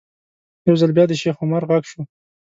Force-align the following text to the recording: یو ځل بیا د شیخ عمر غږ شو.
یو 0.67 0.75
ځل 0.81 0.91
بیا 0.97 1.05
د 1.07 1.13
شیخ 1.21 1.35
عمر 1.43 1.63
غږ 1.69 1.83
شو. 1.91 2.01